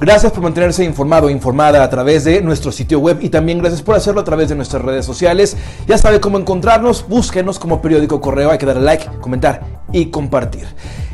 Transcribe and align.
Gracias 0.00 0.30
por 0.30 0.44
mantenerse 0.44 0.84
informado 0.84 1.26
o 1.26 1.30
informada 1.30 1.82
a 1.82 1.90
través 1.90 2.22
de 2.22 2.40
nuestro 2.40 2.70
sitio 2.70 3.00
web 3.00 3.18
y 3.20 3.30
también 3.30 3.58
gracias 3.58 3.82
por 3.82 3.96
hacerlo 3.96 4.20
a 4.20 4.24
través 4.24 4.48
de 4.48 4.54
nuestras 4.54 4.80
redes 4.80 5.04
sociales. 5.04 5.56
Ya 5.88 5.98
sabe 5.98 6.20
cómo 6.20 6.38
encontrarnos, 6.38 7.08
búsquenos 7.08 7.58
como 7.58 7.82
periódico 7.82 8.20
correo, 8.20 8.52
hay 8.52 8.58
que 8.58 8.66
darle 8.66 8.82
like, 8.82 9.08
comentar 9.20 9.82
y 9.92 10.06
compartir. 10.06 10.68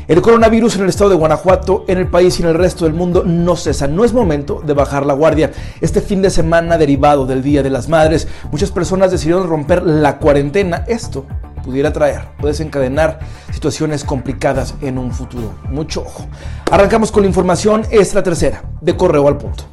El 0.07 0.21
coronavirus 0.21 0.75
en 0.75 0.83
el 0.83 0.89
estado 0.89 1.09
de 1.09 1.15
Guanajuato, 1.15 1.83
en 1.87 1.97
el 1.97 2.05
país 2.05 2.39
y 2.39 2.43
en 2.43 2.49
el 2.49 2.53
resto 2.53 2.85
del 2.85 2.93
mundo 2.93 3.23
no 3.25 3.55
cesa. 3.55 3.87
No 3.87 4.05
es 4.05 4.13
momento 4.13 4.61
de 4.63 4.73
bajar 4.73 5.03
la 5.03 5.15
guardia. 5.15 5.51
Este 5.81 5.99
fin 5.99 6.21
de 6.21 6.29
semana 6.29 6.77
derivado 6.77 7.25
del 7.25 7.41
Día 7.41 7.63
de 7.63 7.71
las 7.71 7.89
Madres, 7.89 8.27
muchas 8.51 8.69
personas 8.69 9.09
decidieron 9.09 9.49
romper 9.49 9.81
la 9.81 10.19
cuarentena. 10.19 10.83
Esto 10.87 11.25
pudiera 11.65 11.91
traer 11.91 12.27
puede 12.39 12.53
desencadenar 12.53 13.19
situaciones 13.51 14.03
complicadas 14.03 14.75
en 14.81 14.99
un 14.99 15.11
futuro. 15.11 15.55
Mucho 15.69 16.01
ojo. 16.01 16.27
Arrancamos 16.71 17.11
con 17.11 17.23
la 17.23 17.27
información, 17.27 17.83
es 17.89 18.13
la 18.13 18.21
tercera, 18.21 18.63
de 18.81 18.95
correo 18.95 19.27
al 19.27 19.37
punto. 19.37 19.63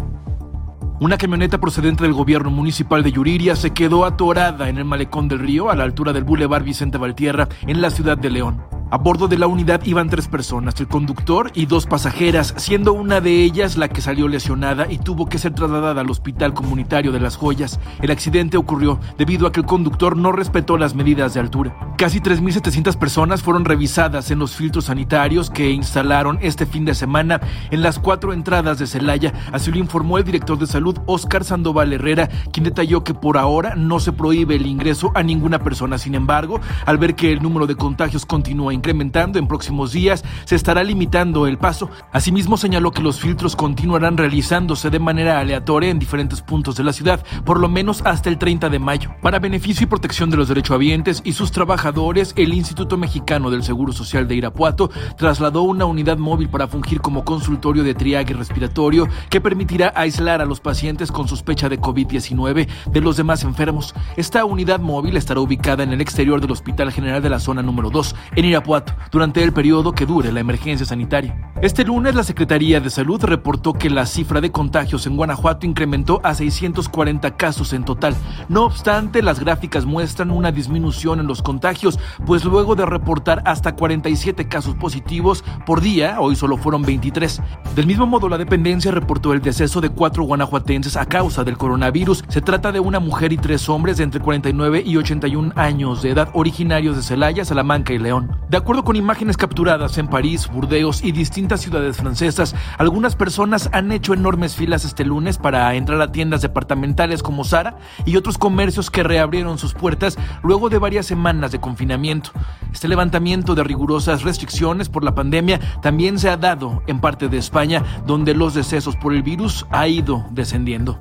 Una 1.00 1.18
camioneta 1.18 1.58
procedente 1.58 2.04
del 2.04 2.12
gobierno 2.12 2.50
municipal 2.50 3.02
de 3.02 3.12
Yuriria 3.12 3.56
se 3.56 3.70
quedó 3.70 4.04
atorada 4.04 4.68
en 4.68 4.78
el 4.78 4.84
malecón 4.84 5.28
del 5.28 5.40
río 5.40 5.68
a 5.68 5.76
la 5.76 5.84
altura 5.84 6.12
del 6.12 6.24
Boulevard 6.24 6.64
Vicente 6.64 6.96
Valtierra 6.96 7.48
en 7.66 7.82
la 7.82 7.90
ciudad 7.90 8.16
de 8.16 8.30
León. 8.30 8.71
A 8.92 8.98
bordo 8.98 9.26
de 9.26 9.38
la 9.38 9.46
unidad 9.46 9.80
iban 9.86 10.10
tres 10.10 10.28
personas, 10.28 10.78
el 10.78 10.86
conductor 10.86 11.50
y 11.54 11.64
dos 11.64 11.86
pasajeras, 11.86 12.52
siendo 12.58 12.92
una 12.92 13.22
de 13.22 13.42
ellas 13.42 13.78
la 13.78 13.88
que 13.88 14.02
salió 14.02 14.28
lesionada 14.28 14.86
y 14.86 14.98
tuvo 14.98 15.30
que 15.30 15.38
ser 15.38 15.54
trasladada 15.54 16.02
al 16.02 16.10
Hospital 16.10 16.52
Comunitario 16.52 17.10
de 17.10 17.18
Las 17.18 17.36
Joyas. 17.36 17.80
El 18.02 18.10
accidente 18.10 18.58
ocurrió 18.58 19.00
debido 19.16 19.46
a 19.46 19.52
que 19.52 19.60
el 19.60 19.66
conductor 19.66 20.14
no 20.14 20.30
respetó 20.30 20.76
las 20.76 20.94
medidas 20.94 21.32
de 21.32 21.40
altura. 21.40 21.74
Casi 21.96 22.20
3.700 22.20 22.98
personas 22.98 23.42
fueron 23.42 23.64
revisadas 23.64 24.30
en 24.30 24.40
los 24.40 24.54
filtros 24.54 24.84
sanitarios 24.84 25.48
que 25.48 25.70
instalaron 25.70 26.38
este 26.42 26.66
fin 26.66 26.84
de 26.84 26.94
semana 26.94 27.40
en 27.70 27.80
las 27.80 27.98
cuatro 27.98 28.34
entradas 28.34 28.78
de 28.78 28.86
Celaya, 28.86 29.32
así 29.52 29.70
lo 29.70 29.78
informó 29.78 30.18
el 30.18 30.24
director 30.24 30.58
de 30.58 30.66
salud 30.66 30.98
Oscar 31.06 31.44
Sandoval 31.44 31.94
Herrera, 31.94 32.28
quien 32.52 32.64
detalló 32.64 33.04
que 33.04 33.14
por 33.14 33.38
ahora 33.38 33.74
no 33.74 34.00
se 34.00 34.12
prohíbe 34.12 34.56
el 34.56 34.66
ingreso 34.66 35.12
a 35.14 35.22
ninguna 35.22 35.60
persona. 35.60 35.96
Sin 35.96 36.14
embargo, 36.14 36.60
al 36.84 36.98
ver 36.98 37.14
que 37.14 37.32
el 37.32 37.42
número 37.42 37.66
de 37.66 37.76
contagios 37.76 38.26
continúa 38.26 38.74
incrementando 38.82 39.38
en 39.38 39.46
próximos 39.46 39.92
días, 39.92 40.24
se 40.44 40.56
estará 40.56 40.82
limitando 40.82 41.46
el 41.46 41.56
paso. 41.56 41.88
Asimismo, 42.10 42.56
señaló 42.56 42.90
que 42.90 43.00
los 43.00 43.20
filtros 43.20 43.54
continuarán 43.54 44.16
realizándose 44.16 44.90
de 44.90 44.98
manera 44.98 45.38
aleatoria 45.38 45.88
en 45.88 46.00
diferentes 46.00 46.42
puntos 46.42 46.74
de 46.74 46.82
la 46.82 46.92
ciudad, 46.92 47.24
por 47.44 47.60
lo 47.60 47.68
menos 47.68 48.02
hasta 48.04 48.28
el 48.28 48.38
30 48.38 48.70
de 48.70 48.80
mayo. 48.80 49.14
Para 49.22 49.38
beneficio 49.38 49.84
y 49.84 49.86
protección 49.86 50.30
de 50.30 50.36
los 50.36 50.48
derechohabientes 50.48 51.22
y 51.24 51.34
sus 51.34 51.52
trabajadores, 51.52 52.34
el 52.36 52.52
Instituto 52.52 52.98
Mexicano 52.98 53.52
del 53.52 53.62
Seguro 53.62 53.92
Social 53.92 54.26
de 54.26 54.34
Irapuato 54.34 54.90
trasladó 55.16 55.62
una 55.62 55.84
unidad 55.84 56.18
móvil 56.18 56.48
para 56.48 56.66
fungir 56.66 57.00
como 57.00 57.24
consultorio 57.24 57.84
de 57.84 57.94
triaje 57.94 58.34
respiratorio 58.34 59.06
que 59.30 59.40
permitirá 59.40 59.92
aislar 59.94 60.40
a 60.40 60.44
los 60.44 60.58
pacientes 60.58 61.12
con 61.12 61.28
sospecha 61.28 61.68
de 61.68 61.80
COVID-19 61.80 62.66
de 62.90 63.00
los 63.00 63.16
demás 63.16 63.44
enfermos. 63.44 63.94
Esta 64.16 64.44
unidad 64.44 64.80
móvil 64.80 65.16
estará 65.16 65.38
ubicada 65.38 65.84
en 65.84 65.92
el 65.92 66.00
exterior 66.00 66.40
del 66.40 66.50
Hospital 66.50 66.90
General 66.90 67.22
de 67.22 67.30
la 67.30 67.38
Zona 67.38 67.62
número 67.62 67.88
2, 67.88 68.16
en 68.34 68.44
Irapuato 68.44 68.71
durante 69.10 69.42
el 69.42 69.52
periodo 69.52 69.92
que 69.92 70.06
dure 70.06 70.32
la 70.32 70.40
emergencia 70.40 70.86
sanitaria. 70.86 71.52
Este 71.60 71.84
lunes 71.84 72.14
la 72.14 72.24
Secretaría 72.24 72.80
de 72.80 72.90
Salud 72.90 73.22
reportó 73.22 73.72
que 73.74 73.88
la 73.88 74.06
cifra 74.06 74.40
de 74.40 74.50
contagios 74.50 75.06
en 75.06 75.16
Guanajuato 75.16 75.66
incrementó 75.66 76.20
a 76.24 76.34
640 76.34 77.36
casos 77.36 77.72
en 77.72 77.84
total. 77.84 78.16
No 78.48 78.64
obstante, 78.64 79.22
las 79.22 79.38
gráficas 79.38 79.84
muestran 79.84 80.30
una 80.30 80.50
disminución 80.50 81.20
en 81.20 81.26
los 81.26 81.42
contagios, 81.42 82.00
pues 82.26 82.44
luego 82.44 82.74
de 82.74 82.86
reportar 82.86 83.42
hasta 83.44 83.76
47 83.76 84.48
casos 84.48 84.74
positivos 84.74 85.44
por 85.66 85.80
día, 85.80 86.16
hoy 86.20 86.34
solo 86.34 86.56
fueron 86.56 86.82
23. 86.82 87.40
Del 87.76 87.86
mismo 87.86 88.06
modo, 88.06 88.28
la 88.28 88.38
dependencia 88.38 88.90
reportó 88.90 89.32
el 89.32 89.40
deceso 89.40 89.80
de 89.80 89.90
cuatro 89.90 90.24
guanajuatenses 90.24 90.96
a 90.96 91.06
causa 91.06 91.44
del 91.44 91.58
coronavirus. 91.58 92.24
Se 92.28 92.40
trata 92.40 92.72
de 92.72 92.80
una 92.80 93.00
mujer 93.00 93.32
y 93.32 93.36
tres 93.36 93.68
hombres 93.68 93.98
de 93.98 94.04
entre 94.04 94.20
49 94.20 94.82
y 94.84 94.96
81 94.96 95.52
años 95.56 96.02
de 96.02 96.10
edad 96.10 96.30
originarios 96.34 96.96
de 96.96 97.02
Celaya, 97.02 97.44
Salamanca 97.44 97.92
y 97.92 97.98
León. 97.98 98.36
De 98.48 98.56
acuerdo 98.62 98.84
con 98.84 98.94
imágenes 98.94 99.36
capturadas 99.36 99.98
en 99.98 100.06
París, 100.06 100.48
Burdeos 100.48 101.02
y 101.02 101.10
distintas 101.10 101.62
ciudades 101.62 101.96
francesas, 101.96 102.54
algunas 102.78 103.16
personas 103.16 103.68
han 103.72 103.90
hecho 103.90 104.14
enormes 104.14 104.54
filas 104.54 104.84
este 104.84 105.04
lunes 105.04 105.36
para 105.36 105.74
entrar 105.74 106.00
a 106.00 106.12
tiendas 106.12 106.42
departamentales 106.42 107.24
como 107.24 107.42
Zara 107.42 107.78
y 108.06 108.14
otros 108.14 108.38
comercios 108.38 108.88
que 108.88 109.02
reabrieron 109.02 109.58
sus 109.58 109.74
puertas 109.74 110.16
luego 110.44 110.70
de 110.70 110.78
varias 110.78 111.06
semanas 111.06 111.50
de 111.50 111.58
confinamiento. 111.58 112.30
Este 112.72 112.86
levantamiento 112.86 113.56
de 113.56 113.64
rigurosas 113.64 114.22
restricciones 114.22 114.88
por 114.88 115.02
la 115.02 115.16
pandemia 115.16 115.58
también 115.82 116.20
se 116.20 116.30
ha 116.30 116.36
dado 116.36 116.84
en 116.86 117.00
parte 117.00 117.28
de 117.28 117.38
España, 117.38 117.82
donde 118.06 118.32
los 118.32 118.54
decesos 118.54 118.94
por 118.94 119.12
el 119.12 119.24
virus 119.24 119.66
ha 119.70 119.88
ido 119.88 120.24
descendiendo. 120.30 121.00